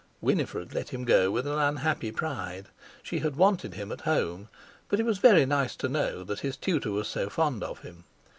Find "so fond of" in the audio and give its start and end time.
7.07-7.81